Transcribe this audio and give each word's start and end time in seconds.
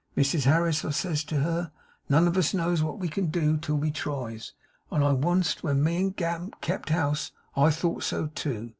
"Mrs 0.17 0.45
Harris," 0.45 0.83
I 0.83 0.89
says 0.89 1.23
to 1.25 1.41
her, 1.41 1.71
"none 2.09 2.27
on 2.27 2.35
us 2.35 2.55
knows 2.55 2.81
what 2.81 2.97
we 2.97 3.07
can 3.07 3.27
do 3.27 3.55
till 3.57 3.75
we 3.77 3.91
tries; 3.91 4.53
and 4.89 5.03
wunst, 5.23 5.61
when 5.61 5.83
me 5.83 5.97
and 5.97 6.15
Gamp 6.15 6.59
kept 6.59 6.91
'ouse, 6.91 7.31
I 7.55 7.69
thought 7.69 8.01
so 8.01 8.25
too. 8.25 8.69